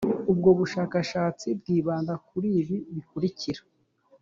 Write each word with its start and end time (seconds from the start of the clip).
ubwo 0.31 0.49
bushakashatsi 0.59 1.47
bwibanda 1.59 2.13
kuri 2.27 2.49
ibi 2.61 2.77
bikurikira 2.93 3.61